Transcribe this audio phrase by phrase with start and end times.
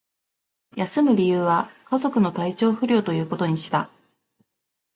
[0.75, 3.91] 休む理由は、家族の体調不良ということにした